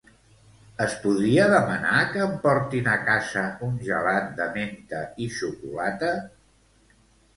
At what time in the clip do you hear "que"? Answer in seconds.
2.15-2.23